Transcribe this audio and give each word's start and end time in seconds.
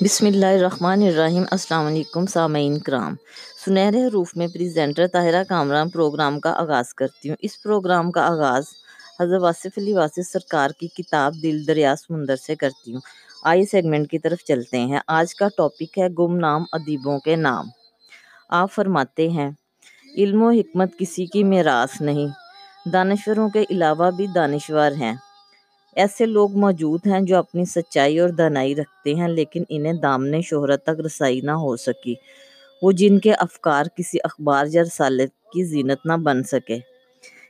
بسم 0.00 0.26
اللہ 0.26 0.46
الرحمن 0.46 1.02
الرحیم، 1.02 1.42
السلام 1.50 1.86
علیکم 1.86 2.26
سامعین 2.26 2.78
کرام۔ 2.78 3.14
سنہرے 3.64 4.04
حروف 4.04 4.36
میں 4.36 4.48
پریزنٹر 4.48 5.06
طاہرہ 5.06 5.44
کامران 5.48 5.88
پروگرام 5.88 6.40
کا 6.40 6.50
آغاز 6.50 6.94
کرتی 6.94 7.28
ہوں۔ 7.28 7.36
اس 7.40 7.62
پروگرام 7.62 8.10
کا 8.10 8.26
آغاز 8.26 8.64
حضرت 9.20 9.42
واصف 9.42 9.78
علی 9.78 9.92
واصف 9.92 10.32
سرکار 10.32 10.70
کی 10.70 10.88
کتاب 10.88 11.34
دل 11.42 11.66
دریا 11.66 11.94
سمندر 11.96 12.36
سے 12.36 12.54
کرتی 12.54 12.92
ہوں۔ 12.92 13.00
آئی 13.44 13.66
سیگمنٹ 13.66 14.10
کی 14.10 14.18
طرف 14.18 14.38
چلتے 14.44 14.80
ہیں۔ 14.80 14.98
آج 15.06 15.34
کا 15.34 15.48
ٹاپک 15.56 15.98
ہے 15.98 16.08
گم 16.18 16.36
نام 16.36 16.64
ادیبوں 16.72 17.18
کے 17.18 17.36
نام۔ 17.36 17.68
آپ 18.48 18.72
فرماتے 18.72 19.28
ہیں، 19.28 19.50
علم 20.16 20.42
و 20.42 20.50
حکمت 20.50 20.98
کسی 20.98 21.26
کی 21.26 21.44
میراث 21.44 22.00
نہیں۔ 22.00 22.28
دانشوروں 22.92 23.48
کے 23.48 23.64
علاوہ 23.70 24.10
بھی 24.10 24.26
دانشور 24.26 24.90
ہیں۔ 24.92 25.14
ایسے 25.96 26.26
لوگ 26.26 26.56
موجود 26.56 27.06
ہیں 27.06 27.20
جو 27.20 27.36
اپنی 27.36 27.64
سچائی 27.64 28.18
اور 28.18 28.28
دانائی 28.28 28.74
رکھتے 28.74 29.14
ہیں، 29.14 29.28
لیکن 29.28 29.62
انہیں 29.68 29.92
دامن 29.92 30.40
شہرت 30.40 30.82
تک 30.82 31.00
رسائی 31.06 31.40
نہ 31.40 31.50
ہو 31.50 31.76
سکی۔ 31.76 32.14
وہ 32.82 32.92
جن 32.92 33.18
کے 33.18 33.32
افکار 33.32 33.84
کسی 33.96 34.18
اخبار 34.24 34.66
یا 34.70 34.82
رسالت 34.82 35.30
کی 35.52 35.64
زینت 35.64 36.06
نہ 36.06 36.12
بن 36.12 36.42
سکے۔ 36.42 36.78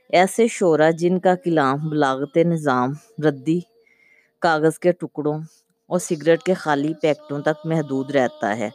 ایسے 0.09 0.47
شعرا 0.47 0.89
جن 0.89 1.19
کا 1.19 1.35
کلام 1.35 1.89
بلاغت 1.89 2.37
نظام، 2.37 2.93
ردی 3.23 3.59
کاغذ 4.39 4.79
کے 4.79 4.91
ٹکڑوں 4.91 5.39
اور 5.89 5.99
سگریٹ 5.99 6.43
کے 6.43 6.53
خالی 6.53 6.93
پیکٹوں 7.01 7.39
تک 7.41 7.65
محدود 7.65 8.11
رہتا 8.11 8.57
ہے۔ 8.57 8.69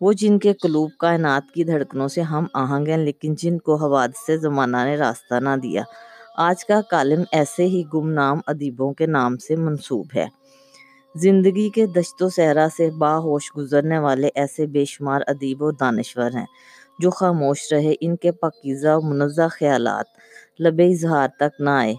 وہ 0.00 0.12
جن 0.12 0.38
کے 0.38 0.52
قلوب 0.52 0.90
کائنات 0.98 1.52
کی 1.54 1.64
دھڑکنوں 1.64 2.08
سے 2.08 2.20
ہم 2.20 2.46
آہنگ 2.54 2.88
ہیں، 2.88 2.96
لیکن 2.96 3.34
جن 3.34 3.58
کو 3.58 3.74
حوادث 3.76 4.26
سے 4.26 4.36
زمانہ 4.36 4.76
نے 4.84 4.96
راستہ 4.96 5.34
نہ 5.34 5.56
دیا۔ 5.62 5.82
آج 6.36 6.64
کا 6.64 6.80
کالم 6.90 7.22
ایسے 7.32 7.64
ہی 7.64 7.82
گمنام 7.94 8.40
ادیبوں 8.46 8.92
کے 8.92 9.06
نام 9.06 9.36
سے 9.36 9.56
منسوب 9.56 10.06
ہے۔ 10.16 10.26
زندگی 11.14 11.70
کے 11.70 11.86
دشت 11.86 12.22
و 12.22 12.28
صحرا 12.28 12.66
سے 12.76 12.90
باہوش 12.90 13.56
گزرنے 13.56 13.98
والے 13.98 14.28
ایسے 14.34 14.66
بے 14.66 14.84
شمار 14.84 15.20
ادیب 15.26 15.62
و 15.62 15.70
دانشور 15.70 16.30
ہیں 16.34 16.46
جو 16.98 17.10
خاموش 17.10 17.72
رہے 17.72 17.94
ان 18.00 18.16
کے 18.16 18.32
پکیزہ 18.32 18.88
و 18.88 19.00
منزہ 19.00 19.48
خیالات، 19.50 20.04
لب 20.60 20.80
اظہار 20.90 21.28
تک 21.36 21.60
نہ 21.60 21.70
آئے۔ 21.70 21.94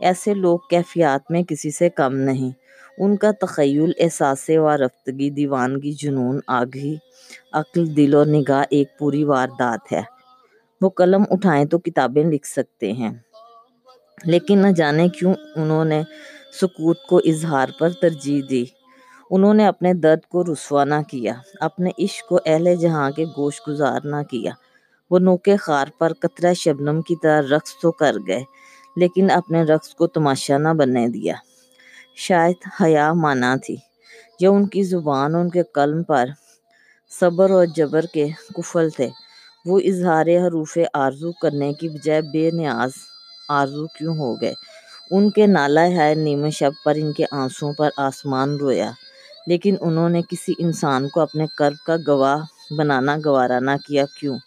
ایسے 0.00 0.34
لوگ 0.34 0.58
کیفیات 0.70 1.30
میں 1.30 1.42
کسی 1.42 1.70
سے 1.70 1.90
کم 1.90 2.14
نہیں۔ 2.14 2.50
ان 2.98 3.16
کا 3.16 3.30
تخیل، 3.40 3.92
احساس 3.98 4.50
و 4.54 4.76
رفتگی، 4.76 5.30
دیوانگی، 5.30 5.92
جنون، 5.92 6.40
آگہی، 6.46 6.96
عقل، 7.52 7.96
دل 7.96 8.14
اور 8.14 8.26
نگاہ 8.26 8.64
ایک 8.70 8.98
پوری 8.98 9.24
واردات 9.24 9.92
ہے۔ 9.92 10.02
وہ 10.80 10.88
قلم 10.88 11.24
اٹھائیں 11.30 11.64
تو 11.64 11.78
کتابیں 11.78 12.24
لکھ 12.24 12.46
سکتے 12.46 12.92
ہیں۔ 12.92 13.10
لیکن 14.24 14.58
نہ 14.58 14.68
جانے 14.68 15.08
کیوں 15.08 15.34
انہوں 15.56 15.84
نے 15.84 16.02
سکوت 16.60 17.02
کو 17.02 17.20
اظہار 17.24 17.68
پر 17.78 17.90
ترجیح 17.90 18.42
دی۔ 18.50 18.64
انہوں 19.30 19.54
نے 19.54 19.66
اپنے 19.66 19.94
درد 19.94 20.28
کو 20.28 20.44
رسوا 20.44 20.84
نہ 20.84 21.00
کیا، 21.10 21.32
اپنے 21.60 21.90
عشق 21.98 22.28
کو 22.28 22.38
اہل 22.46 22.76
جہاں 22.76 23.10
کے 23.10 23.24
گوش 23.24 23.60
گزار 23.68 24.00
نہ 24.04 24.22
کیا۔ 24.30 24.52
وہ 25.10 25.18
نوکے 25.18 25.56
خار 25.56 25.86
پر 25.98 26.12
قطرہ 26.12 26.54
شبنم 26.54 27.02
کی 27.02 27.16
طرح 27.22 27.40
رقص 27.40 27.74
تو 27.82 27.92
کر 27.92 28.16
گئے، 28.26 28.42
لیکن 28.96 29.30
اپنے 29.30 29.62
رقص 29.62 29.94
کو 29.94 30.06
تماشا 30.06 30.58
نہ 30.58 30.68
بننے 30.68 31.08
دیا۔ 31.08 31.34
شاید 32.16 32.82
حیا 32.82 33.12
مانا 33.12 33.56
تھی 33.56 33.76
یا 34.40 34.50
ان 34.50 34.66
کی 34.66 34.82
زبان، 34.82 35.34
ان 35.34 35.50
کے 35.50 35.62
قلم 35.62 36.02
پر 36.02 36.26
صبر 37.20 37.50
اور 37.50 37.66
جبر 37.66 38.04
کے 38.14 38.28
کفل 38.54 38.90
تھے۔ 38.90 39.08
وہ 39.64 39.80
اظہار 39.80 40.26
حروف 40.26 40.78
آرزو 40.94 41.32
کرنے 41.32 41.72
کی 41.72 41.88
بجائے 41.88 42.22
بے 42.22 42.50
نیاز 42.50 42.90
آرزو 43.52 43.86
کیوں 43.86 44.16
ہو 44.16 44.40
گئے؟ 44.40 44.54
ان 45.10 45.30
کے 45.30 45.46
نالہ 45.46 45.80
ہے 45.80 46.14
نیمہ 46.14 46.50
شب 46.50 46.70
پر 46.84 46.94
ان 46.96 47.12
کے 47.12 47.24
آنسوں 47.32 47.72
پر 47.72 47.90
آسمان 47.96 48.56
رویا۔ 48.56 48.90
لیکن 49.46 49.76
انہوں 49.80 50.08
نے 50.08 50.22
کسی 50.28 50.52
انسان 50.58 51.08
کو 51.08 51.20
اپنے 51.20 51.46
کرب 51.58 51.86
کا 51.86 51.96
گواہ 52.06 52.38
بنانا، 52.74 53.16
گوارا 53.24 53.58
نہ 53.58 53.70
کیا۔ 53.88 54.04
کیوں؟ 54.20 54.38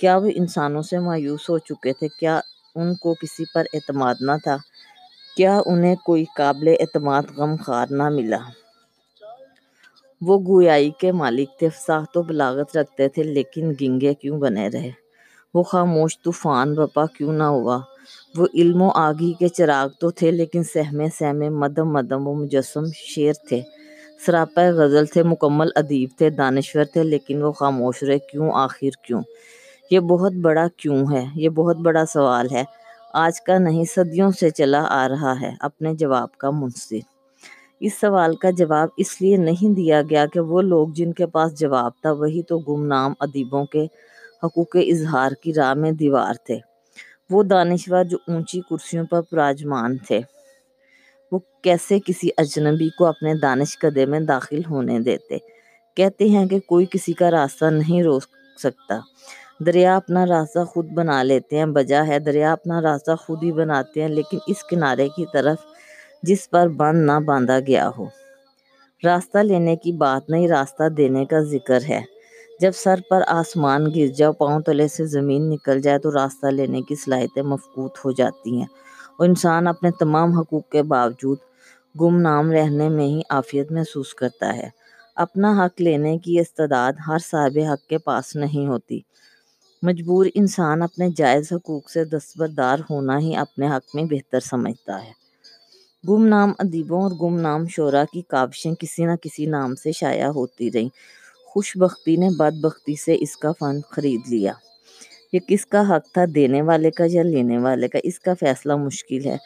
کیا 0.00 0.16
وہ 0.16 0.30
انسانوں 0.34 0.82
سے 0.82 0.98
مایوس 0.98 1.50
ہو 1.50 1.58
چکے 1.58 1.92
تھے؟ 1.92 2.08
کیا 2.08 2.40
ان 2.74 2.94
کو 2.94 3.14
کسی 3.14 3.44
پر 3.54 3.62
اعتماد 3.72 4.14
نہ 4.20 4.32
تھا؟ 4.42 4.56
کیا 5.36 5.60
انہیں 5.66 5.96
کوئی 5.96 6.24
قابل 6.36 6.74
اعتماد 6.80 7.22
غم 7.36 7.56
خار 7.56 7.86
نہ 7.90 8.08
ملا؟ 8.08 8.38
وہ 10.20 10.38
گویائی 10.46 10.90
کے 10.90 11.12
مالک 11.12 11.58
تھے 11.58 11.68
فصاحت 11.68 12.16
و 12.16 12.22
بلاغت 12.22 12.76
رکھتے 12.76 13.08
تھے، 13.08 13.22
لیکن 13.22 13.72
گنگے 13.80 14.14
کیوں 14.14 14.40
بنے 14.40 14.68
رہے؟ 14.68 14.90
وہ 15.54 15.62
خاموش، 15.62 16.22
طوفان 16.22 16.74
بپا 16.74 17.06
کیوں 17.06 17.32
نہ 17.32 17.42
ہوا؟ 17.42 17.78
وہ 18.36 18.46
علم 18.54 18.82
و 18.82 18.90
آگی 18.94 19.32
کے 19.32 19.48
چراغ 19.48 19.88
تو 20.00 20.10
تھے 20.10 20.30
لیکن 20.30 20.62
سہمے 20.62 21.06
سہمے 21.18 21.48
مدم 21.48 21.92
مدم 21.92 22.28
و 22.28 22.34
مجسم 22.34 22.84
شیر 22.94 23.32
تھے۔ 23.48 23.62
سراپا 24.26 24.62
غزل 24.70 25.06
تھے، 25.06 25.22
مکمل 25.22 25.68
ادیب 25.74 26.08
تھے، 26.18 26.30
دانشور 26.30 26.84
تھے، 26.84 27.02
لیکن 27.02 27.42
وہ 27.42 27.52
خاموش 27.52 28.02
رہے۔ 28.02 28.18
کیوں؟ 28.18 28.50
آخر 28.54 28.90
کیوں؟ 29.02 29.22
یہ 29.90 30.00
بہت 30.00 30.32
بڑا 30.32 30.66
کیوں 30.76 31.04
ہے؟ 31.12 31.24
یہ 31.34 31.48
بہت 31.48 31.76
بڑا 31.76 32.06
سوال 32.06 32.46
ہے۔ 32.52 32.64
آج 33.12 33.40
کا 33.40 33.58
نہیں، 33.58 33.84
صدیوں 33.84 34.30
سے 34.30 34.50
چلا 34.50 34.84
آ 34.88 35.08
رہا 35.08 35.40
ہے۔ 35.40 35.50
اپنے 35.60 35.94
جواب 35.94 36.38
کا 36.38 36.50
منصر 36.50 36.96
اس 37.80 38.00
سوال 38.00 38.36
کا 38.36 38.50
جواب 38.50 38.88
اس 38.96 39.22
لیے 39.22 39.36
نہیں 39.36 39.74
دیا 39.74 40.02
گیا 40.10 40.26
کہ 40.26 40.40
وہ 40.40 40.62
لوگ 40.62 40.88
جن 40.88 41.12
کے 41.12 41.26
پاس 41.26 41.60
جواب 41.60 41.92
تھا، 42.02 42.12
وہی 42.12 42.42
تو 42.42 42.58
گمنام 42.58 43.14
ادیبوں 43.20 43.64
کے 43.64 43.86
حقوق 44.44 44.76
اظہار 44.76 45.32
کی 45.42 45.54
راہ 45.54 45.74
میں 45.74 45.92
دیوار 45.92 46.34
تھے۔ 46.34 46.67
وہ 47.30 47.42
دانشور 47.42 48.04
جو 48.04 48.18
اونچی 48.28 48.60
کرسیوں 48.60 49.04
پر 49.04 49.20
پراجمان 49.20 49.96
تھے۔ 49.96 50.20
وہ 51.32 51.38
کیسے 51.62 51.98
کسی 52.06 52.28
اجنبی 52.36 52.88
کو 52.88 53.06
اپنے 53.06 53.34
دانش 53.34 53.78
قدے 53.78 54.06
میں 54.06 54.20
داخل 54.20 54.60
ہونے 54.70 55.00
دیتے؟ 55.00 55.38
کہتے 55.96 56.28
ہیں 56.28 56.46
کہ 56.46 56.58
کوئی 56.58 56.86
کسی 56.90 57.12
کا 57.12 57.30
راستہ 57.30 57.64
نہیں 57.64 58.02
روک 58.02 58.22
سکتا۔ 58.58 58.98
دریا 59.66 59.96
اپنا 59.96 60.26
راستہ 60.26 60.64
خود 60.64 60.86
بنا 60.86 61.22
لیتے 61.22 61.58
ہیں، 61.58 61.66
بجا 61.66 62.06
ہے 62.06 62.18
دریا 62.18 62.52
اپنا 62.52 62.82
راستہ 62.82 63.10
خود 63.14 63.42
ہی 63.42 63.52
بناتے 63.52 64.00
ہیں، 64.00 64.08
لیکن 64.08 64.38
اس 64.46 64.64
کنارے 64.64 65.08
کی 65.08 65.24
طرف 65.32 65.56
جس 66.22 66.50
پر 66.50 66.68
بند 66.68 67.06
نہ 67.06 67.20
باندھا 67.24 67.60
گیا 67.60 67.90
ہو۔ 67.98 68.06
راستہ 69.04 69.38
لینے 69.38 69.76
کی 69.76 69.92
بات 69.92 70.30
نہیں، 70.30 70.48
راستہ 70.48 70.88
دینے 70.88 71.24
کا 71.24 71.40
ذکر 71.40 71.78
ہے۔ 71.88 72.17
جب 72.60 72.70
سر 72.74 73.00
پر 73.10 73.22
آسمان 73.26 73.86
گر 73.96 74.06
جاؤ، 74.06 74.32
پاؤں 74.32 74.60
تلے 74.60 74.88
سے 74.88 75.06
زمین 75.06 75.50
نکل 75.50 75.80
جائے 75.80 75.98
تو 75.98 76.12
راستہ 76.12 76.46
لینے 76.46 76.82
کی 76.82 76.94
صلاحیتیں 76.94 77.42
مفقود 77.42 77.90
ہو 78.04 78.10
جاتی 78.10 78.56
ہیں۔ 78.56 78.66
اور 79.18 79.28
انسان 79.28 79.66
اپنے 79.66 79.90
تمام 79.90 80.38
حقوق 80.38 80.68
کے 80.68 80.82
باوجود 80.82 81.38
گم 82.00 82.20
نام 82.20 82.52
رہنے 82.52 82.88
میں 82.88 83.06
ہی 83.06 83.20
عافیت 83.30 83.72
محسوس 83.72 84.14
کرتا 84.14 84.56
ہے۔ 84.56 84.68
اپنا 85.14 85.66
حق 85.66 85.80
لینے 85.80 86.18
کی 86.18 86.40
استعداد 86.40 86.92
ہر 87.06 87.18
صاحب 87.18 87.58
حق 87.72 87.88
کے 87.88 87.98
پاس 87.98 88.36
نہیں 88.36 88.66
ہوتی۔ 88.66 89.00
مجبور 89.82 90.26
انسان 90.34 90.82
اپنے 90.82 91.08
جائز 91.16 91.52
حقوق 91.52 91.90
سے 91.90 92.04
دستبردار 92.04 92.78
ہونا 92.90 93.18
ہی 93.18 93.36
اپنے 93.36 93.68
حق 93.68 93.94
میں 93.94 94.04
بہتر 94.04 94.40
سمجھتا 94.40 95.04
ہے۔ 95.04 95.12
گم 96.08 96.26
نام 96.26 96.52
ادیبوں 96.58 97.02
اور 97.02 97.10
گم 97.10 97.40
نام 97.40 97.66
شعرا 97.66 98.04
کی 98.12 98.22
کاوشیں 98.22 98.74
کسی 98.74 99.04
نہ 99.04 99.12
کسی 99.22 99.46
نام 99.46 99.74
سے 99.74 99.92
شائع 99.92 100.26
ہوتی 100.26 100.72
رہیں۔ 100.72 100.88
خوش 101.58 101.76
بختی 101.76 102.16
نے 102.16 102.28
بد 102.38 102.60
بختی 102.60 102.94
سے 102.96 103.16
اس 103.20 103.36
کا 103.36 103.52
فن 103.58 103.80
خرید 103.90 104.20
لیا۔ 104.28 104.52
یہ 105.32 105.38
کس 105.48 105.66
کا 105.66 105.80
حق 105.80 106.14
تھا؟ 106.14 106.24
دینے 106.34 106.62
والے 106.62 106.90
کا 106.90 107.04
یا 107.08 107.22
لینے 107.22 107.58
والے 107.58 107.88
کا؟ 107.88 107.98
اس 108.02 108.20
کا 108.20 108.34
فیصلہ 108.40 108.76
مشکل 108.76 109.24
ہے۔ 109.24 109.36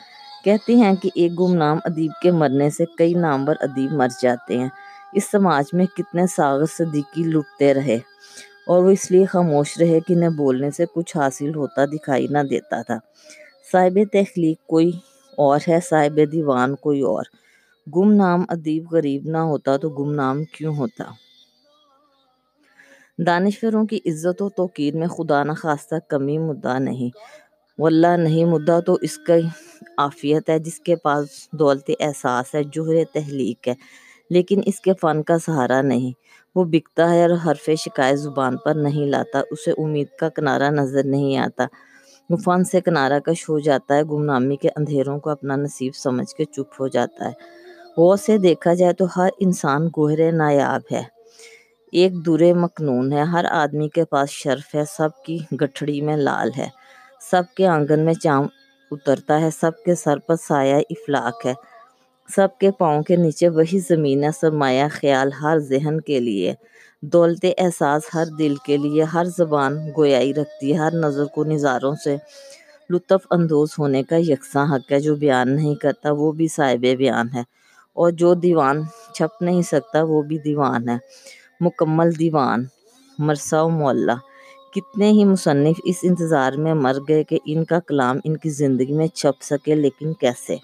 کہتے 0.44 0.74
ہیں 0.74 0.94
کہ 0.94 1.10
ایک 1.14 1.40
گمنام 1.40 1.78
ادیب 1.84 2.10
کے 2.22 2.30
مرنے 2.30 2.70
سے 2.70 2.84
کئی 2.98 3.14
نامور 3.14 3.54
ادیب 3.60 3.92
مر 3.92 4.08
جاتے 4.22 4.58
ہیں۔ 4.58 4.68
اس 5.12 5.30
سماج 5.30 5.64
میں 5.72 5.86
کتنے 5.86 6.26
ساغر 6.26 6.66
صدیقی 6.66 7.22
لٹتے 7.22 7.74
رہے۔ 7.74 7.98
اور 8.66 8.84
وہ 8.84 8.90
اس 8.90 9.10
لیے 9.10 9.24
خاموش 9.24 9.78
رہے 9.78 10.00
کہ 10.00 10.12
انہیں 10.12 10.30
بولنے 10.30 10.70
سے 10.70 10.84
کچھ 10.94 11.16
حاصل 11.16 11.54
ہوتا 11.54 11.84
دکھائی 11.84 12.26
نہ 12.26 12.38
دیتا 12.50 12.82
تھا۔ 12.82 12.98
صاحب 13.72 13.98
تخلیق 14.12 14.66
کوئی 14.66 14.90
اور 15.36 15.60
ہے؟ 15.68 15.78
صاحب 15.88 16.20
دیوان 16.32 16.74
کوئی 16.74 17.00
اور۔ 17.00 17.24
گم 17.96 18.12
نام 18.12 18.44
ادیب 18.48 18.92
غریب 18.92 19.22
نہ 19.24 19.38
ہوتا 19.38 19.76
تو 19.76 19.88
گم 19.88 20.12
نام 20.12 20.44
کیوں 20.44 20.76
ہوتا؟ 20.76 21.04
دانشوروں 23.27 23.86
کی 23.86 23.98
عزت 24.07 24.42
و 24.42 24.48
توقیر 24.48 24.97
میں 24.97 25.07
خدا 25.07 25.45
نخواستہ 25.45 25.95
کمی 26.09 26.39
مدعا 26.39 26.78
نہیں۔ 26.78 27.10
واللہ 27.78 28.16
نہیں 28.16 28.45
مدعا 28.45 28.80
تو 28.80 28.98
اس 29.03 29.19
کی 29.19 29.41
عافیت 29.98 30.51
ہے 30.51 30.59
جس 30.59 30.80
کے 30.80 30.97
پاس 30.97 31.48
دولت 31.53 31.91
احساس 32.01 32.54
ہے 32.54 32.63
جوہر 32.65 33.04
تحلیق 33.13 33.69
ہے، 33.69 33.74
لیکن 34.30 34.60
اس 34.66 34.80
کے 34.80 34.92
فن 35.01 35.22
کا 35.22 35.39
سہارا 35.39 35.83
نہیں۔ 35.83 36.13
وہ 36.54 36.65
بکتا 36.65 37.10
ہے 37.10 37.22
اور 37.22 37.30
حرف 37.47 37.71
شکایت 37.78 38.19
زبان 38.19 38.57
پر 38.57 38.74
نہیں 38.74 39.07
لاتا، 39.07 39.42
اسے 39.51 39.71
امید 39.71 40.07
کا 40.18 40.28
کنارہ 40.28 40.71
نظر 40.71 41.04
نہیں 41.04 41.36
آتا۔ 41.36 41.66
وہ 42.30 42.36
فن 42.36 42.65
سے 42.65 42.80
کنارہ 42.80 43.18
کش 43.18 43.48
ہو 43.48 43.59
جاتا 43.59 43.97
ہے، 43.97 44.03
گمنامی 44.03 44.57
کے 44.57 44.68
اندھیروں 44.77 45.18
کو 45.21 45.30
اپنا 45.30 45.57
نصیب 45.57 45.95
سمجھ 45.95 46.34
کے 46.34 46.45
چپ 46.45 46.80
ہو 46.80 46.89
جاتا 46.89 47.25
ہے۔ 47.25 47.33
غور 47.97 48.16
سے 48.16 48.39
دیکھا 48.39 48.75
جائے 48.75 48.92
تو 48.92 49.04
ہر 49.16 49.28
انسان 49.39 49.89
گوہر 49.97 50.33
نایاب 50.33 50.83
ہے۔ 50.92 51.22
ایک 51.92 52.12
درے 52.27 52.53
مکنون 52.54 53.12
ہے۔ 53.12 53.22
ہر 53.22 53.44
آدمی 53.50 53.89
کے 53.89 54.04
پاس 54.04 54.30
شرف 54.30 54.74
ہے۔ 54.74 54.83
سب 54.97 55.09
کی 55.24 55.39
گٹھڑی 55.60 56.00
میں 56.00 56.16
لال 56.16 56.50
ہے۔ 56.56 56.68
سب 57.30 57.42
کے 57.56 57.66
آنگن 57.66 58.00
میں 58.04 58.15
چاند 58.15 58.47
اترتا 58.91 59.41
ہے۔ 59.41 59.50
سب 59.60 59.71
کے 59.84 59.94
سر 59.94 60.18
پر 60.18 60.34
سایہ 60.42 60.74
افلاک 60.91 61.47
ہے۔ 61.47 61.53
سب 62.34 62.48
کے 62.60 62.71
پاؤں 62.71 63.03
کے 63.03 63.16
نیچے 63.16 63.48
وہی 63.48 63.78
زمین 63.89 64.24
ہے۔ 64.24 64.28
سرمایہ 64.41 64.84
خیال 64.91 65.33
ہر 65.42 65.59
ذہن 65.59 66.00
کے 66.00 66.21
لیے۔ 66.21 66.54
دولت 67.03 67.44
احساس 67.59 68.03
ہر 68.15 68.27
دل 68.39 68.54
کے 68.66 68.77
لیے۔ 68.77 69.03
ہر 69.03 69.24
زبان 69.39 69.77
گویائی 69.97 70.34
رکھتی 70.34 70.72
ہے۔ 70.72 70.78
ہر 70.78 70.92
نظر 70.94 71.24
کو 71.24 71.44
نظاروں 71.44 71.94
سے 72.04 72.16
لطف 72.91 73.27
اندوز 73.30 73.68
ہونے 73.78 74.03
کا 74.03 74.16
یکساں 74.18 74.66
حق 74.74 74.92
ہے۔ 74.92 75.00
جو 75.00 75.15
بیان 75.16 75.54
نہیں 75.56 75.74
کرتا 75.74 76.10
وہ 76.12 76.33
بھی 76.33 76.48
صاحب 76.48 76.84
بیان 76.98 77.28
ہے۔ 77.34 77.42
اور 77.97 78.10
جو 78.21 78.34
دیوان 78.34 78.83
چھپ 79.15 79.42
نہیں 79.42 79.62
سکتا 79.62 80.03
وہ 80.03 80.22
بھی 80.22 80.39
دیوان 80.39 80.89
ہے۔ 80.89 80.97
مکمل 81.64 82.18
دیوان۔ 82.18 82.64
مرثا 83.18 83.62
و 83.62 83.68
معلیٰ 83.68 84.16
کتنے 84.74 85.10
ہی 85.10 85.24
مصنف 85.24 85.80
اس 85.84 85.97
انتظار 86.03 86.53
میں 86.53 86.74
مر 86.74 86.97
گئے 87.09 87.24
کہ 87.24 87.38
ان 87.47 87.64
کا 87.64 87.80
کلام 87.80 88.18
ان 88.24 88.36
کی 88.36 88.50
زندگی 88.50 88.92
میں 88.92 89.06
چھپ 89.06 89.42
سکے، 89.42 89.74
لیکن 89.74 90.12
کیسے؟ 90.12 90.56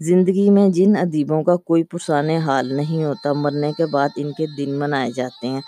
زندگی 0.00 0.50
میں 0.50 0.68
جن 0.68 0.96
ادیبوں 0.96 1.42
کا 1.42 1.56
کوئی 1.56 1.84
پرسان 1.84 2.30
حال 2.30 2.74
نہیں 2.74 3.04
ہوتا، 3.04 3.32
مرنے 3.32 3.72
کے 3.72 3.86
بعد 3.86 4.08
ان 4.16 4.32
کے 4.32 4.46
دن 4.56 4.78
منائے 4.78 5.10
جاتے 5.12 5.46
ہیں۔ 5.46 5.60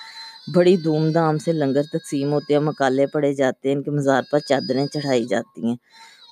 بڑی 0.54 0.76
دھوم 0.76 1.10
دھام 1.10 1.38
سے 1.38 1.52
لنگر 1.52 1.82
تقسیم 1.82 2.32
ہوتے 2.32 2.54
ہیں 2.54 2.60
مقالے 2.60 3.06
پڑھے 3.06 3.34
جاتے 3.34 3.68
ہیں، 3.68 3.76
ان 3.76 3.82
کے 3.82 3.90
مزار 3.90 4.22
پر 4.30 4.38
چادریں 4.38 4.86
چڑھائی 4.86 5.24
جاتی 5.24 5.64
ہیں۔ 5.64 5.76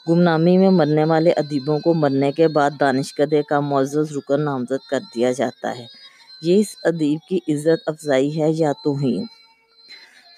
گمنامی 0.08 0.58
میں 0.58 0.70
مرنے 0.70 1.04
والے 1.04 1.30
ادیبوں 1.30 1.78
کو 1.78 1.94
مرنے 1.94 2.32
کے 2.32 2.48
بعد 2.48 2.70
دانشکدے 2.80 3.42
کا 3.42 3.60
معزز 3.60 4.16
رکن 4.16 4.40
نامزد 4.44 4.88
کر 4.90 5.00
دیا 5.14 5.32
جاتا 5.32 5.78
ہے۔ 5.78 5.99
یہ 6.42 6.60
اس 6.60 6.76
ادیب 6.84 7.18
کی 7.28 7.38
عزت 7.48 7.88
افزائی 7.88 8.40
ہے 8.40 8.50
یا 8.50 8.72
توہین 8.84 9.24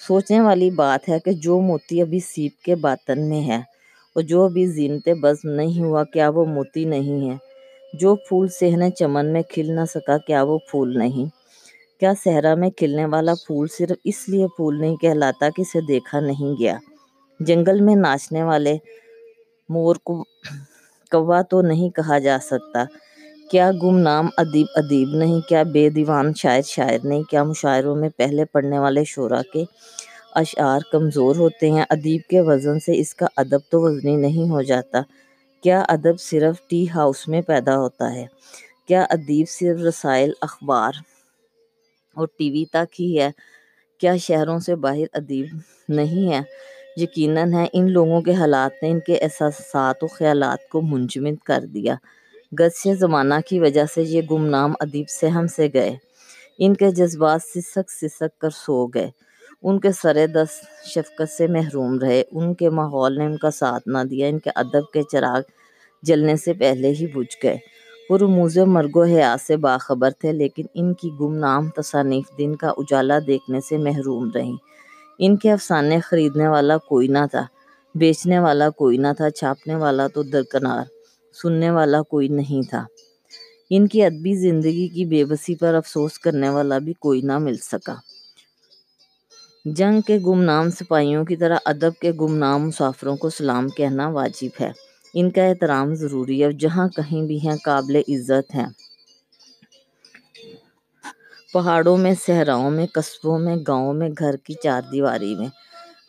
سوچنے 0.07 0.41
والی 0.41 0.71
بات 0.71 1.09
ہے 1.09 1.19
کہ 1.19 1.33
جو 1.33 1.61
موتی 1.61 2.01
ابھی 2.03 2.21
سیپ 2.21 2.63
کے 2.63 2.75
باطن 2.75 3.29
میں 3.29 3.41
ہے 3.41 3.61
اور 4.17 4.23
جو 4.23 4.45
ابھی 4.45 4.67
زینت 4.67 5.09
بزم 5.21 5.49
نہیں 5.49 5.85
ہوا، 5.85 6.05
کیا 6.05 6.29
وہ 6.29 6.45
موتی 6.45 6.85
نہیں 6.85 7.31
ہے؟ 7.31 7.37
جو 7.93 8.15
پھول 8.15 8.49
صحن 8.49 8.95
چمن 8.95 9.33
میں 9.33 9.43
کھل 9.43 9.75
نہ 9.75 9.85
سکا، 9.89 10.19
کیا 10.19 10.43
وہ 10.43 10.59
پھول 10.71 10.99
نہیں؟ 10.99 11.27
کیا 12.01 12.13
صحرا 12.25 12.55
میں 12.55 12.71
کھلنے 12.71 13.05
والا 13.05 13.35
پھول 13.47 13.67
صرف 13.69 13.97
اس 14.05 14.29
لیے 14.29 14.47
پھول 14.47 14.81
نہیں 14.81 14.97
کہلاتا 14.97 15.49
کہ 15.57 15.63
اسے 15.63 15.81
دیکھا 15.81 16.21
نہیں 16.21 16.61
گیا؟ 16.61 16.79
جنگل 17.41 17.81
میں 17.81 17.95
ناچنے 17.95 18.43
والے 18.43 18.77
مور 19.69 19.97
کو 19.97 20.25
کوا 21.11 21.43
تو 21.43 21.63
نہیں 21.63 21.91
کہا 21.91 22.19
جا 22.19 22.39
سکتا۔ 22.43 22.85
کیا 23.53 23.71
گمنام 23.83 24.29
ادیب 24.37 24.67
ادیب 24.75 25.09
نہیں، 25.09 25.41
کیا 25.49 25.63
بے 25.63 25.91
دیوان 25.91 26.35
شاعر 26.35 26.63
شاعر 26.63 26.99
نہیں، 27.05 27.23
کیا 27.23 27.45
مشاعروں 27.45 27.97
میں 27.97 28.09
پہلے 28.09 28.45
پڑھنے 28.45 28.79
والے 28.79 29.05
شعرا 29.05 29.43
کے 29.53 29.65
اشعار 30.35 30.81
کمزور 30.93 31.37
ہوتے 31.37 31.71
ہیں؟ 31.71 31.85
ادیب 31.91 32.21
کے 32.31 32.41
وزن 32.41 32.79
سے 32.79 32.99
اس 32.99 33.15
کا 33.15 33.27
ادب 33.37 33.59
تو 33.71 33.81
وزنی 33.81 34.17
نہیں 34.17 34.51
ہو 34.51 34.63
جاتا۔ 34.63 35.01
کیا 35.63 35.83
ادب 35.89 36.21
صرف 36.21 36.57
ٹی 36.69 36.89
ہاؤس 36.91 37.29
میں 37.29 37.43
پیدا 37.43 37.79
ہوتا 37.79 38.15
ہے؟ 38.15 38.27
کیا 38.89 39.03
ادیب 39.11 39.49
صرف 39.49 39.81
رسائل، 39.81 40.33
اخبار 40.41 40.93
اور 42.17 42.27
ٹی 42.39 42.51
وی 42.51 42.65
تک 42.65 43.01
ہی 43.01 43.21
ہے؟ 43.21 43.31
کیا 43.99 44.17
شہروں 44.17 44.59
سے 44.59 44.75
باہر 44.75 45.07
ادیب 45.13 45.47
نہیں 45.89 46.33
ہے؟ 46.33 46.41
یقیناً 46.97 47.53
ہے 47.53 47.67
ان 47.73 47.91
لوگوں 47.91 48.21
کے 48.21 48.35
حالات 48.35 48.83
نے 48.83 48.91
ان 48.91 49.01
کے 49.01 49.17
احساسات 49.17 50.05
و 50.05 50.07
خیالات 50.07 50.69
کو 50.69 50.81
منجمد 50.81 51.45
کر 51.45 51.65
دیا۔ 51.67 51.95
گزشِ 52.61 52.95
زمانہ 52.95 53.35
کی 53.49 53.61
وجہ 53.61 53.85
سے 53.95 54.03
یہ 54.03 54.23
گمنام 54.31 54.73
ادیب 54.81 55.09
سہم 55.09 55.47
سے 55.47 55.69
گئے۔ 55.75 55.97
ان 56.59 56.75
کے 56.75 56.91
جذبات 56.91 57.43
سسک 57.43 57.91
سسک 57.91 58.41
کر 58.41 58.51
سو 58.51 58.87
گئے۔ 58.87 59.11
ان 59.63 59.81
کے 59.81 59.93
سر 59.93 60.27
دست 60.35 60.87
شفقت 60.87 61.33
سے 61.33 61.47
محروم 61.47 61.99
رہے۔ 61.99 62.23
ان 62.33 62.55
کے 62.55 62.71
ماحول 62.71 63.19
نے 63.19 63.27
ان 63.27 63.37
کا 63.37 63.51
ساتھ 63.51 63.89
نہ 63.89 63.99
دیا۔ 64.11 64.27
ان 64.27 64.39
کے 64.39 64.51
ادب 64.55 64.93
کے 64.93 65.03
چراغ 65.03 65.41
جلنے 66.03 66.37
سے 66.37 66.53
پہلے 66.53 66.89
ہی 66.89 67.07
بجھ 67.07 67.37
گئے۔ 67.43 67.57
وہ 68.11 68.19
رموز 68.19 68.59
مرگ 68.59 68.97
و 68.97 69.03
حیات 69.03 69.41
سے 69.41 69.57
باخبر 69.57 70.11
تھے، 70.11 70.33
لیکن 70.33 70.67
ان 70.75 70.95
کی 70.95 71.11
گمنام 71.21 71.69
تصانیف 71.69 72.39
دن 72.39 72.57
کا 72.57 72.69
اجالا 72.69 73.19
دیکھنے 73.27 73.61
سے 73.61 73.79
محروم 73.79 74.31
رہیں۔ 74.35 74.57
ان 75.19 75.37
کے 75.37 75.53
افسانے 75.53 76.01
خریدنے 76.01 76.49
والا 76.49 76.79
کوئی 76.79 77.09
نہ 77.09 77.27
تھا، 77.31 77.45
بیچنے 77.95 78.39
والا 78.39 78.71
کوئی 78.71 78.97
نہ 78.97 79.09
تھا، 79.17 79.31
چھاپنے 79.31 79.75
والا 79.75 80.07
تو 80.07 80.23
درکنار 80.23 81.02
سننے 81.33 81.71
والا 81.71 82.03
کوئی 82.03 82.29
نہیں 82.29 82.69
تھا۔ 82.71 82.87
ان 83.71 83.89
کی 83.89 84.05
ادبی 84.05 84.35
زندگی 84.35 84.89
کی 84.89 85.05
بے 85.05 85.25
بسی 85.25 85.55
پر 85.55 85.75
افسوس 85.75 86.19
کرنے 86.19 86.49
والا 86.49 86.79
بھی 86.79 86.93
کوئی 86.93 87.21
نہ 87.21 87.39
مل 87.39 87.57
سکا۔ 87.57 87.95
جنگ 89.65 90.01
کے 90.01 90.19
گمنام 90.27 90.71
سپاہیوں 90.71 91.25
کی 91.25 91.37
طرح 91.37 91.57
ادب 91.65 92.01
کے 92.01 92.13
گمنام 92.13 92.67
مسافروں 92.67 93.17
کو 93.17 93.31
سلام 93.31 93.69
کہنا 93.69 94.09
واجب 94.09 94.63
ہے۔ 94.63 94.73
ان 95.15 95.31
کا 95.31 95.43
احترام 95.43 95.95
ضروری 95.95 96.41
ہے 96.41 96.45
اور 96.45 96.53
جہاں 96.53 96.89
کہیں 96.89 97.23
بھی 97.23 97.39
ہیں 97.49 97.57
قابل 97.65 97.97
عزت 97.97 98.55
ہیں۔ 98.55 98.67
پہاڑوں 101.53 101.97
میں، 101.97 102.15
صحراؤں 102.27 102.71
میں، 102.71 102.87
قصبوں 102.93 103.39
میں، 103.39 103.57
گاؤں 103.69 103.93
میں، 103.93 104.11
گھر 104.19 104.37
کی 104.37 104.55
چار 104.55 104.83
دیواری 104.93 105.35
میں، 105.35 105.49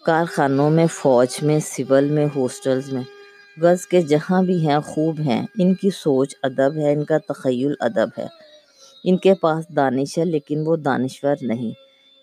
کارخانوں 0.05 0.69
میں، 0.69 0.85
فوج 0.87 1.43
میں، 1.43 1.59
سول 1.59 2.09
میں، 2.09 2.27
ہاسٹلز 2.35 2.93
میں۔ 2.93 3.22
غز 3.61 3.87
کے 3.87 4.01
جہاں 4.01 4.43
بھی 4.43 4.67
ہیں، 4.67 4.79
خوب 4.79 5.19
ہیں۔ 5.19 5.47
ان 5.59 5.73
کی 5.75 5.89
سوچ 5.89 6.35
ادب 6.43 6.77
ہے، 6.77 6.93
ان 6.93 7.03
کا 7.03 7.17
تخیل 7.17 7.73
ادب 7.79 8.09
ہے۔ 8.17 8.27
ان 9.03 9.17
کے 9.17 9.33
پاس 9.33 9.75
دانش 9.75 10.17
ہے، 10.17 10.25
لیکن 10.25 10.63
وہ 10.65 10.75
دانشور 10.75 11.35
نہیں۔ 11.41 11.71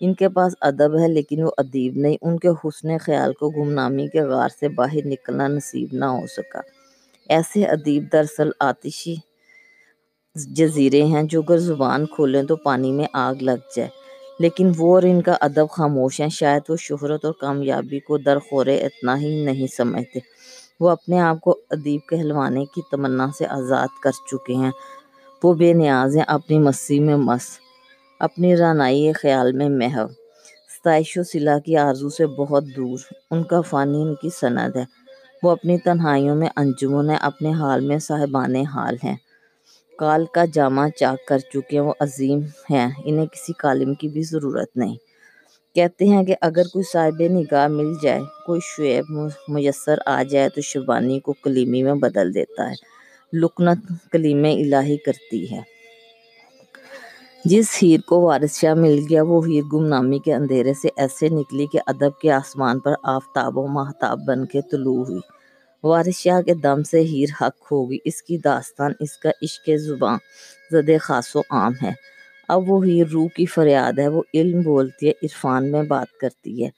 ان 0.01 0.13
کے 0.13 0.29
پاس 0.29 0.53
ادب 0.61 0.99
ہے، 0.99 1.07
لیکن 1.07 1.43
وہ 1.43 1.51
ادیب 1.57 1.97
نہیں۔ 1.97 2.17
ان 2.21 2.39
کے 2.39 2.47
حسن 2.47 2.97
خیال 2.97 3.33
کو 3.33 3.49
گمنامی 3.49 4.07
کے 4.07 4.21
غار 4.21 4.49
سے 4.59 4.69
باہر 4.69 5.05
نکلنا 5.05 5.47
نصیب 5.47 5.89
نہ 5.91 6.05
ہو 6.05 6.27
سکا۔ 6.27 6.59
ایسے 7.29 7.65
ادیب 7.65 8.03
دراصل 8.13 8.49
آتشی 8.59 9.15
جزیرے 10.35 11.03
ہیں 11.03 11.23
جو 11.23 11.41
اگر 11.41 11.57
زبان 11.57 12.05
کھولیں 12.05 12.43
تو 12.43 12.55
پانی 12.55 12.91
میں 12.91 13.05
آگ 13.13 13.35
لگ 13.41 13.61
جائے۔ 13.75 13.89
لیکن 14.39 14.71
وہ 14.77 14.93
اور 14.95 15.03
ان 15.03 15.21
کا 15.21 15.37
ادب 15.41 15.69
خاموش 15.69 16.21
ہیں۔ 16.21 16.29
شاید 16.29 16.61
وہ 16.69 16.75
شہرت 16.75 17.25
اور 17.25 17.33
کامیابی 17.33 17.99
کو 17.99 18.17
درخور 18.17 18.65
اتنا 18.65 19.19
ہی 19.19 19.45
نہیں 19.45 19.67
سمجھتے۔ 19.67 20.19
وہ 20.81 20.89
اپنے 20.89 21.19
آپ 21.19 21.41
کو 21.41 21.57
ادیب 21.69 22.09
کہلوانے 22.09 22.65
کی 22.65 22.81
تمنا 22.91 23.27
سے 23.37 23.45
آزاد 23.47 23.87
کر 24.03 24.11
چکے 24.11 24.53
ہیں۔ 24.53 24.71
وہ 25.43 25.53
بے 25.53 25.73
نیاز 25.73 26.15
ہیں، 26.15 26.23
اپنی 26.27 26.59
مستی 26.59 26.99
میں 26.99 27.15
مس، 27.15 27.41
اپنی 28.19 28.57
رانائی 28.57 29.11
خیال 29.11 29.51
میں 29.51 29.69
محو 29.69 30.07
ستائش 30.77 31.17
و 31.17 31.23
صلہ 31.23 31.59
کی 31.65 31.77
آرزو 31.77 32.09
سے 32.09 32.27
بہت 32.27 32.63
دور۔ 32.77 32.99
ان 33.31 33.43
کا 33.43 33.61
فانی 33.61 34.01
ان 34.01 34.15
کی 34.15 34.29
سند 34.29 34.75
ہے۔ 34.75 34.85
وہ 35.43 35.51
اپنی 35.51 35.77
تنہائیوں 35.77 36.35
میں 36.35 36.49
انجمن 36.55 37.09
ہیں، 37.09 37.17
اپنے 37.17 37.53
حال 37.53 37.87
میں 37.87 37.99
صاحبان 37.99 38.55
حال 38.55 38.97
ہیں۔ 39.03 39.15
کال 39.97 40.25
کا 40.25 40.45
جامہ 40.53 40.81
چاک 40.99 41.27
کر 41.27 41.39
چکے 41.39 41.79
ہیں، 41.79 41.85
وہ 41.85 41.93
عظیم 41.99 42.39
ہیں۔ 42.69 42.91
انہیں 43.05 43.25
کسی 43.25 43.53
کالم 43.53 43.93
کی 43.93 44.07
بھی 44.07 44.23
ضرورت 44.23 44.77
نہیں۔ 44.77 45.10
کہتے 45.75 46.05
ہیں 46.05 46.23
کہ 46.23 46.35
اگر 46.41 46.63
کوئی 46.63 46.83
صاحب 46.83 47.21
نگاہ 47.21 47.67
مل 47.67 47.93
جائے، 48.01 48.19
کوئی 48.45 48.59
شعیب 48.63 49.21
میسر 49.47 49.99
آ 50.05 50.23
جائے 50.23 50.49
تو 50.49 50.61
شبانی 50.61 51.19
کو 51.19 51.33
کلیمی 51.33 51.83
میں 51.83 51.93
بدل 51.93 52.33
دیتا 52.33 52.69
ہے۔ 52.69 52.75
لکنت 53.33 54.11
کلیم 54.11 54.43
الہی 54.43 54.97
کرتی 54.97 55.51
ہے۔ 55.51 55.61
جس 57.45 57.83
ہیر 57.83 57.99
کو 57.99 58.21
وارث 58.21 58.59
شاہ 58.59 58.73
مل 58.73 58.99
گیا، 59.09 59.23
وہ 59.23 59.47
ہیر 59.47 59.63
گمنامی 59.63 60.19
کے 60.19 60.33
اندھیرے 60.33 60.73
سے 60.73 60.87
ایسے 60.97 61.29
نکلی 61.29 61.65
کہ 61.65 61.79
ادب 61.85 62.19
کے 62.21 62.31
آسمان 62.31 62.79
پر 62.79 62.93
آفتاب 63.03 63.57
و 63.57 63.67
ماہتاب 63.67 64.19
بن 64.27 64.45
کے 64.45 64.61
طلوع 64.61 65.05
ہوئی۔ 65.05 65.19
وارث 65.83 66.17
شاہ 66.17 66.41
کے 66.41 66.53
دم 66.53 66.83
سے 66.83 66.99
ہیر 67.01 67.43
حق 67.43 67.71
ہوگی۔ 67.71 67.97
اس 68.05 68.23
کی 68.23 68.37
داستان، 68.37 68.91
اس 68.99 69.17
کا 69.17 69.29
عشق 69.41 69.69
زباں 69.77 70.17
زد 70.71 70.89
خاص 71.01 71.35
و 71.35 71.41
عام 71.49 71.73
ہے۔ 71.83 72.10
اب 72.53 72.71
وہ 72.71 72.85
ہیر 72.85 73.07
روح 73.07 73.27
کی 73.35 73.45
فریاد 73.45 73.99
ہے، 73.99 74.07
وہ 74.07 74.21
علم 74.33 74.61
بولتی 74.61 75.07
ہے، 75.07 75.11
عرفان 75.11 75.71
میں 75.71 75.83
بات 75.83 76.19
کرتی 76.19 76.63
ہے، 76.63 76.69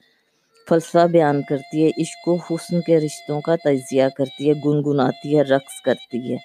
فلسفہ 0.69 1.07
بیان 1.07 1.41
کرتی 1.49 1.83
ہے، 1.83 1.89
عشق 2.01 2.27
و 2.27 2.35
حسن 2.35 2.81
کے 2.81 2.97
رشتوں 2.97 3.41
کا 3.41 3.55
تجزیہ 3.55 4.03
کرتی 4.17 4.49
ہے، 4.49 4.53
گنگناتی 4.65 5.37
ہے، 5.37 5.41
رقص 5.41 5.81
کرتی 5.85 6.31
ہے۔ 6.31 6.37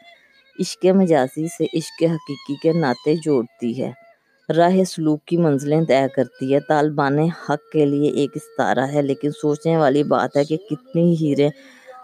عشق 0.61 0.87
مجازی 0.87 1.47
سے 1.49 1.65
عشق 1.65 2.03
حقیقی 2.03 2.55
کے 2.63 2.73
ناطے 2.73 3.15
جوڑتی 3.25 3.83
ہے۔ 3.83 3.91
راہ 4.57 4.85
سلوک 4.85 5.25
کی 5.25 5.37
منزلیں 5.37 5.85
طے 5.85 6.07
کرتی 6.17 6.55
ہے۔ 6.55 6.61
طالبان 6.61 7.19
حق 7.19 7.73
کے 7.73 7.85
لیے 7.85 8.11
ایک 8.11 8.31
استارہ 8.35 8.87
ہے، 8.93 9.03
لیکن 9.03 9.31
سوچنے 9.31 9.77
والی 9.77 10.03
بات 10.03 10.37
ہے 10.37 10.45
کہ 10.45 10.57
کتنی 10.57 11.15
ہیریں 11.21 11.51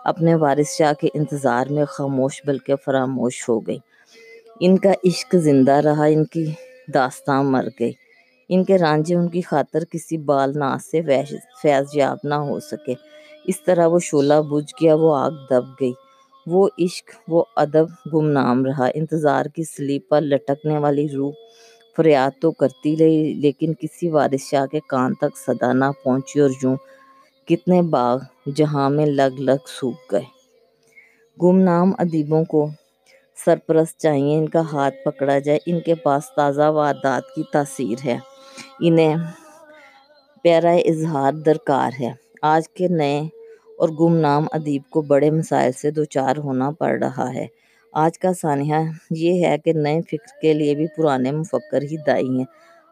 اپنے 0.04 0.34
وارث 0.34 0.76
شاہ 0.78 0.92
کے 0.92 1.08
انتظار 1.14 1.66
میں 1.70 1.84
خاموش 1.84 2.42
بلکہ 2.46 2.76
فراموش 2.84 3.48
ہو 3.48 3.60
گئی 3.60 3.78
ان 4.60 4.76
کا 4.78 4.92
عشق 5.04 5.36
زندہ 5.36 5.72
رہا، 5.72 6.04
ان 6.04 6.24
کی 6.24 6.46
داستان 6.86 7.52
مر 7.52 7.68
گئی۔ 7.80 7.92
ان 8.48 8.64
کے 8.64 8.78
رانجھے 8.78 9.14
ان 9.14 9.28
کی 9.28 9.40
خاطر 9.40 9.84
کسی 9.84 10.18
بال 10.18 10.52
ناز 10.58 10.84
سے 10.84 11.00
فیض 11.62 11.86
یاب 11.94 12.18
نہ 12.24 12.34
ہو 12.34 12.60
سکے۔ 12.60 12.94
اس 13.44 13.64
طرح 13.64 13.86
وہ 13.86 13.98
شعلہ 13.98 14.34
بجھ 14.50 14.72
گیا، 14.82 14.94
وہ 14.94 15.16
آگ 15.16 15.30
دب 15.50 15.64
گئی۔ 15.80 15.92
وہ 16.46 16.68
عشق، 16.78 17.10
وہ 17.28 17.44
ادب 17.56 17.86
گمنام 18.14 18.64
رہا۔ 18.64 18.88
انتظار 18.94 19.46
کی 19.46 19.64
سلیب 19.64 20.02
پر 20.08 20.20
لٹکنے 20.20 20.78
والی 20.78 21.08
روح 21.08 21.32
فریاد 21.96 22.30
تو 22.40 22.50
کرتی 22.50 22.96
رہی، 22.96 23.34
لیکن 23.34 23.74
کسی 23.74 24.08
وارث 24.08 24.50
شاہ 24.50 24.66
کے 24.66 24.80
کان 24.88 25.14
تک 25.14 25.36
صدا 25.46 25.72
نہ 25.72 25.84
پہنچی 26.04 26.40
اور 26.40 26.50
یوں 26.62 26.76
کتنے 27.46 27.82
باغ 27.82 28.18
جہاں 28.54 28.90
میں 28.90 29.06
لگ 29.06 29.40
لگ 29.40 29.66
سوکھ 29.66 30.12
گئے۔ 30.12 30.24
گمنام 31.42 31.92
ادیبوں 31.98 32.44
کو 32.44 32.68
سرپرست 33.36 34.00
چاہیے، 34.00 34.38
ان 34.38 34.48
کا 34.48 34.62
ہاتھ 34.72 34.94
پکڑا 35.04 35.38
جائے۔ 35.38 35.58
ان 35.66 35.80
کے 35.80 35.94
پاس 35.94 36.22
تازہ 36.36 36.62
واردات 36.62 37.22
کی 37.34 37.42
تاثیر 37.52 37.96
ہے۔ 38.04 38.18
انہیں 38.80 39.14
پیارا 40.42 40.72
اظہار 40.72 41.32
درکار 41.32 41.90
ہے۔ 42.00 42.10
آج 42.42 42.68
کے 42.68 42.88
نئے 42.88 43.20
اور 43.78 43.88
گمنام 43.88 44.46
ادیب 44.52 44.82
کو 44.90 45.02
بڑے 45.02 45.30
مسائل 45.30 45.72
سے 45.72 45.90
دوچار 45.90 46.36
ہونا 46.36 46.70
پڑ 46.70 46.98
رہا 47.02 47.34
ہے۔ 47.34 47.46
آج 47.92 48.18
کا 48.18 48.32
سانحہ 48.32 48.82
یہ 49.10 49.46
ہے 49.46 49.58
کہ 49.58 49.72
نئے 49.72 50.00
فکر 50.02 50.40
کے 50.42 50.52
لیے 50.52 50.74
بھی 50.74 50.86
پرانے 50.96 51.32
مفکر 51.32 51.82
ہی 51.82 51.96
دائی 52.06 52.28
ہیں۔ 52.28 52.44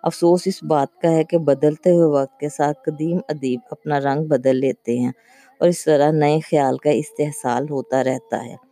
افسوس 0.02 0.42
اس 0.46 0.62
بات 0.62 1.02
کا 1.02 1.10
ہے 1.10 1.24
کہ 1.24 1.38
بدلتے 1.38 1.90
ہوئے 1.90 2.22
وقت 2.22 2.40
کے 2.40 2.48
ساتھ 2.48 2.78
قدیم 2.84 3.18
ادیب 3.28 3.60
اپنا 3.70 4.00
رنگ 4.00 4.24
بدل 4.24 4.56
لیتے 4.56 4.98
ہیں 4.98 5.12
اور 5.60 5.68
اس 5.68 5.84
طرح 5.84 6.10
نئے 6.10 6.40
خیال 6.40 6.78
کا 6.78 6.90
استحصال 6.90 7.66
ہوتا 7.70 8.04
رہتا 8.04 8.44
ہے۔ 8.44 8.71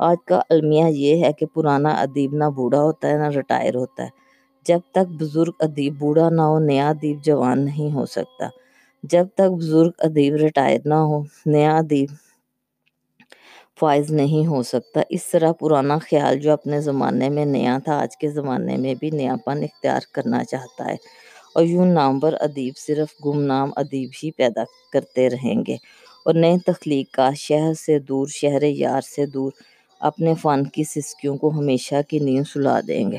آج 0.00 0.16
کا 0.26 0.40
المیہ 0.50 0.84
یہ 0.84 1.24
ہے 1.24 1.32
کہ 1.32 1.46
پرانا 1.46 1.90
ادیب 1.90 2.34
نہ 2.34 2.44
بوڑھا 2.44 2.82
ہوتا 2.82 3.08
ہے، 3.08 3.18
نہ 3.18 3.28
ریٹائر 3.28 3.74
ہوتا 3.74 4.04
ہے۔ 4.04 4.08
جب 4.64 4.78
تک 4.90 5.08
بزرگ 5.20 5.52
ادیب 5.60 5.94
بوڑھا 5.98 6.28
نہ 6.30 6.42
ہو، 6.42 6.58
نیا 6.58 6.88
ادیب 6.88 7.24
جوان 7.24 7.64
نہیں 7.64 7.94
ہو 7.94 8.06
سکتا۔ 8.06 8.48
جب 9.02 9.26
تک 9.34 9.50
بزرگ 9.50 9.90
ادیب 9.98 10.34
ریٹائر 10.34 10.78
نہ 10.84 10.94
ہو، 10.94 11.22
نیا 11.46 11.76
ادیب 11.76 12.08
فائز 13.80 14.10
نہیں 14.10 14.46
ہو 14.46 14.62
سکتا۔ 14.62 15.00
اس 15.08 15.26
طرح 15.26 15.52
پرانا 15.52 15.98
خیال 15.98 16.38
جو 16.38 16.52
اپنے 16.52 16.80
زمانے 16.80 17.28
میں 17.28 17.44
نیا 17.44 17.78
تھا، 17.84 18.00
آج 18.00 18.16
کے 18.16 18.30
زمانے 18.30 18.76
میں 18.76 18.94
بھی 18.94 19.10
نیا 19.10 19.34
پن 19.44 19.62
اختیار 19.62 20.00
کرنا 20.12 20.44
چاہتا 20.44 20.86
ہے۔ 20.86 20.96
اور 21.54 21.64
یوں 21.64 21.86
نامور 21.86 22.32
ادیب 22.40 22.74
صرف 22.76 23.08
گمنام 23.26 23.70
ادیب 23.76 24.10
ہی 24.22 24.30
پیدا 24.30 24.62
کرتے 24.92 25.30
رہیں 25.30 25.62
گے۔ 25.66 25.76
اور 26.24 26.34
نئے 26.34 26.58
تخلیقات 26.66 27.36
شہر 27.36 27.74
سے 27.74 27.98
دور، 27.98 28.26
شہر 28.26 28.62
یار 28.62 29.00
سے 29.00 29.26
دور 29.26 29.52
اپنے 30.00 30.34
فن 30.34 30.64
کی 30.64 30.84
سسکیوں 30.84 31.36
کو 31.36 31.50
ہمیشہ 31.50 31.94
کی 32.08 32.18
نیند 32.18 32.44
سلا 32.52 32.80
دیں 32.88 33.12
گے۔ 33.12 33.18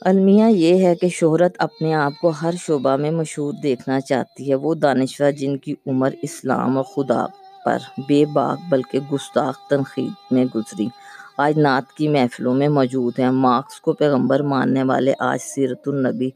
المیہ 0.00 0.44
یہ 0.44 0.86
ہے 0.86 0.94
کہ 0.94 1.08
شہرت 1.08 1.52
اپنے 1.58 1.94
آپ 1.94 2.12
کو 2.20 2.28
ہر 2.28 2.54
شعبہ 2.58 2.96
میں 2.96 3.10
مشہور 3.10 3.52
دیکھنا 3.52 4.00
چاہتی 4.00 4.50
ہے۔ 4.50 4.54
وہ 4.54 4.74
دانشور 4.74 5.30
جن 5.30 5.56
کی 5.56 5.74
عمر 5.86 6.10
اسلام 6.22 6.78
اور 6.78 6.84
خدا 6.84 7.26
پر 7.64 7.78
بے 8.08 8.24
باک 8.26 8.58
بلکہ 8.68 8.98
گستاخ 9.12 9.68
تنقید 9.70 10.12
میں 10.30 10.44
گزری، 10.54 10.88
آج 11.36 11.58
نعت 11.58 11.92
کی 11.92 12.08
محفلوں 12.08 12.54
میں 12.54 12.68
موجود 12.68 13.18
ہیں۔ 13.18 13.30
مارکس 13.30 13.80
کو 13.80 13.92
پیغمبر 13.92 14.42
ماننے 14.42 14.82
والے 14.82 15.12
آج 15.18 15.38
سیرت 15.42 15.88
النبی 15.88 16.30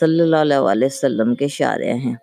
صلی 0.00 0.20
اللہ 0.20 0.54
علیہ 0.54 0.86
وسلم 0.86 1.34
کے 1.34 1.48
شارح 1.48 1.94
ہیں۔ 1.94 2.14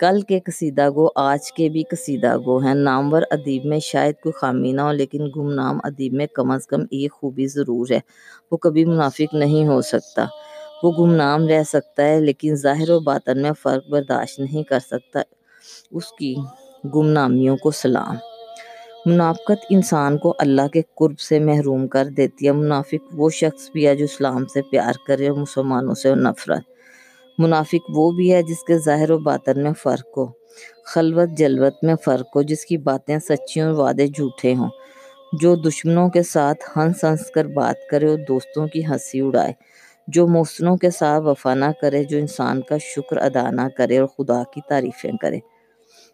کل 0.00 0.20
کے 0.20 0.40
قصیدہ 0.40 0.90
گو، 0.90 1.08
آج 1.14 1.52
کے 1.52 1.68
بھی 1.68 1.82
قصیدہ 1.82 2.36
گو 2.36 2.58
ہیں۔ 2.58 2.74
نامور 2.74 3.22
ادیب 3.30 3.64
میں 3.64 3.78
شاید 3.78 4.14
کوئی 4.22 4.32
خامی 4.32 4.72
نہ 4.72 4.80
ہو، 4.80 4.92
لیکن 4.92 5.26
گمنام 5.36 5.78
ادیب 5.84 6.12
میں 6.12 6.26
کم 6.26 6.50
از 6.50 6.66
کم 6.66 6.80
ایک 6.80 7.12
خوبی 7.12 7.46
ضرور 7.46 7.86
ہے۔ 7.90 8.00
وہ 8.50 8.56
کبھی 8.56 8.84
منافق 8.84 9.34
نہیں 9.34 9.66
ہو 9.66 9.80
سکتا۔ 9.80 10.26
وہ 10.82 10.92
گمنام 10.98 11.48
رہ 11.48 11.62
سکتا 11.62 12.02
ہے، 12.02 12.20
لیکن 12.20 12.54
ظاہر 12.54 12.90
و 12.90 13.00
باطن 13.00 13.42
میں 13.42 13.50
فرق 13.62 13.90
برداشت 13.90 14.40
نہیں 14.40 14.62
کر 14.62 14.78
سکتا۔ 14.78 15.20
اس 15.90 16.12
کی 16.12 16.34
گمنامیوں 16.94 17.56
کو 17.56 17.70
سلام۔ 17.70 18.16
منافقت 19.06 19.66
انسان 19.70 20.18
کو 20.18 20.34
اللہ 20.38 20.68
کے 20.68 20.82
قرب 20.94 21.18
سے 21.18 21.38
محروم 21.38 21.88
کر 21.88 22.04
دیتی 22.16 22.46
ہے۔ 22.46 22.52
منافق 22.52 23.12
وہ 23.12 23.30
شخص 23.30 23.70
بھی 23.70 23.86
ہے 23.86 23.96
جو 23.96 24.04
اسلام 24.04 24.46
سے 24.46 24.62
پیار 24.62 24.92
کرے 25.06 25.28
اور 25.28 25.38
مسلمانوں 25.38 25.94
سے 25.94 26.14
نفرت۔ 26.14 26.79
منافق 27.40 27.90
وہ 27.94 28.10
بھی 28.10 28.32
ہے 28.32 28.42
جس 28.42 28.64
کے 28.64 28.78
ظاہر 28.78 29.10
و 29.10 29.18
باطن 29.18 29.62
میں 29.62 29.72
فرق 29.72 30.18
ہو، 30.18 30.26
خلوت 30.84 31.28
جلوت 31.38 31.84
میں 31.84 31.94
فرق 32.04 32.36
ہو، 32.36 32.42
جس 32.42 32.64
کی 32.66 32.76
باتیں 32.76 33.18
سچی 33.18 33.60
اور 33.60 33.72
وعدے 33.72 34.06
جھوٹے 34.06 34.54
ہوں۔ 34.54 34.68
جو 35.40 35.54
دشمنوں 35.56 36.08
کے 36.08 36.22
ساتھ 36.22 36.78
ہنس 36.78 37.04
ہنس 37.04 37.30
کر 37.30 37.44
بات 37.44 37.90
کرے 37.90 38.06
اور 38.06 38.18
دوستوں 38.28 38.66
کی 38.66 38.86
ہنسی 38.86 39.20
اڑائے، 39.20 39.52
جو 40.08 40.26
محسنوں 40.26 40.76
کے 40.76 40.90
ساتھ 40.90 41.24
وفا 41.24 41.54
نہ 41.54 41.70
کرے، 41.80 42.04
جو 42.04 42.18
انسان 42.18 42.60
کا 42.60 42.76
شکر 42.78 43.16
ادا 43.16 43.50
نہ 43.50 43.68
کرے 43.76 43.98
اور 43.98 44.06
خدا 44.06 44.42
کی 44.54 44.60
تعریفیں 44.68 45.12
کرے۔ 45.20 45.38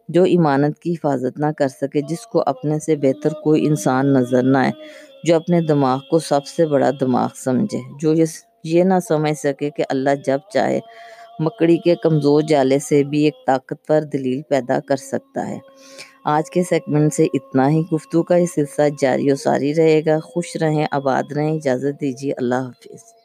جو 0.08 0.22
ایمانت 0.22 0.78
کی 0.78 0.92
حفاظت 0.92 1.38
نہ 1.40 1.50
کر 1.58 1.68
سکے، 1.68 2.00
جس 2.00 2.26
کو 2.26 2.42
اپنے 2.46 2.78
سے 2.78 2.96
بہتر 2.96 3.32
کوئی 3.32 3.66
انسان 3.66 4.12
نظر 4.12 4.42
نہ 4.42 4.58
آئے، 4.58 4.70
جو 5.24 5.36
اپنے 5.36 5.60
دماغ 5.60 5.98
کو 6.10 6.18
سب 6.18 6.46
سے 6.46 6.66
بڑا 6.66 6.90
دماغ 7.00 7.28
سمجھے، 7.44 7.78
جو 8.00 8.14
یہ 8.64 8.84
نہ 8.84 8.94
سمجھ 9.08 9.38
سکے 9.38 9.70
کہ 9.70 9.84
اللہ 9.88 10.10
جب 10.26 10.38
چاہے 10.52 10.80
مکڑی 11.40 11.76
کے 11.76 11.94
کمزور 11.94 12.42
جالے 12.42 12.78
سے 12.78 13.04
بھی 13.04 13.24
ایک 13.24 13.34
طاقتور 13.46 14.02
دلیل 14.02 14.42
پیدا 14.42 14.78
کر 14.80 14.96
سکتا 14.96 15.48
ہے۔ 15.48 15.58
آج 16.24 16.50
کے 16.50 16.62
سیگمنٹ 16.62 17.14
سے 17.14 17.26
اتنا 17.34 17.70
ہی۔ 17.70 17.82
گفتگو 17.92 18.22
کا 18.22 18.36
یہ 18.36 18.46
سلسلہ 18.54 18.84
جاری 18.98 19.32
و 19.32 19.36
ساری 19.36 19.74
رہے 19.74 20.00
گا۔ 20.06 20.18
خوش 20.20 20.56
رہیں، 20.56 20.86
آباد 20.90 21.32
رہیں۔ 21.32 21.56
اجازت 21.56 22.00
دیجیے۔ 22.00 22.32
اللہ 22.36 22.54
حافظ۔ 22.54 23.15